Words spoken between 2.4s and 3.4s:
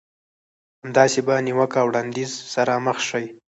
سره مخ شئ.